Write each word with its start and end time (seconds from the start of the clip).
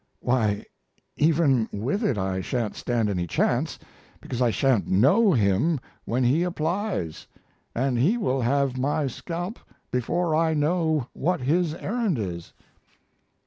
"Why, 0.19 0.65
even 1.15 1.69
with 1.71 2.03
it 2.03 2.17
I 2.17 2.41
sha'n't 2.41 2.75
stand 2.75 3.07
any 3.07 3.27
chance, 3.27 3.77
because 4.19 4.41
I 4.41 4.49
sha'n't 4.49 4.87
know 4.87 5.31
him 5.33 5.79
when 6.05 6.23
he 6.23 6.41
applies, 6.41 7.27
and 7.75 7.99
he 7.99 8.17
will 8.17 8.41
have 8.41 8.79
my 8.79 9.05
scalp 9.05 9.59
before 9.91 10.35
I 10.35 10.55
know 10.55 11.07
what 11.13 11.41
his 11.41 11.75
errand 11.75 12.17
is." 12.17 12.51